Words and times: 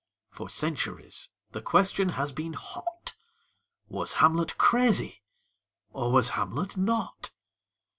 For 0.31 0.49
centuries 0.49 1.29
the 1.51 1.61
question 1.61 2.09
has 2.17 2.31
been 2.31 2.53
hot: 2.53 3.13
Was 3.87 4.13
Hamlet 4.13 4.57
crazy, 4.57 5.21
or 5.91 6.11
was 6.11 6.29
Hamlet 6.29 6.75
not? 6.75 7.29